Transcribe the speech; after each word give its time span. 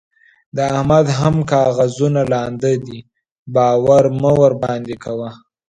د 0.55 0.57
احمد 0.75 1.05
هم 1.19 1.35
کاغذونه 1.51 2.21
لانده 2.33 2.73
دي؛ 2.85 2.99
باور 3.55 4.03
مه 4.21 4.31
ورباندې 4.41 4.95
کوه. 5.03 5.29